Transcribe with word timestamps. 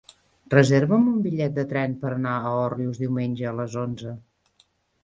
Reserva'm 0.53 1.05
un 1.11 1.19
bitllet 1.27 1.53
de 1.59 1.67
tren 1.75 1.95
per 2.07 2.15
anar 2.17 2.33
a 2.39 2.55
Òrrius 2.65 3.05
diumenge 3.05 3.49
a 3.53 3.57
les 3.61 3.79
onze. 3.87 4.17